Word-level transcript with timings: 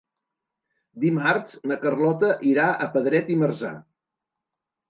Dimarts 1.03 1.59
na 1.71 1.77
Carlota 1.85 2.31
irà 2.53 2.65
a 2.87 2.91
Pedret 2.97 3.31
i 3.35 3.39
Marzà. 3.45 3.75